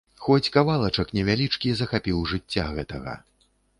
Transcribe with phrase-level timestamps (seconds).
[0.27, 3.13] Хоць кавалачак невялічкі захапіў жыцця гэтага.